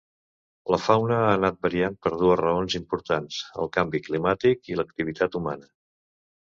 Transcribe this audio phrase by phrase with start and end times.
[0.75, 5.73] La fauna ha anat variant per dues raons importants: el canvi climàtic i l'activitat humana.